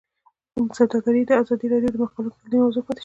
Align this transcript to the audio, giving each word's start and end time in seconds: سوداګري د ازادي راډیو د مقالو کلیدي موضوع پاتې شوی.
سوداګري 0.77 1.21
د 1.25 1.31
ازادي 1.41 1.67
راډیو 1.73 1.91
د 1.93 1.95
مقالو 2.03 2.33
کلیدي 2.35 2.57
موضوع 2.63 2.81
پاتې 2.87 2.97
شوی. 2.97 2.99